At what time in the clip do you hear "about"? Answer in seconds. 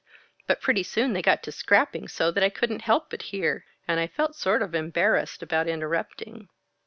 5.43-5.67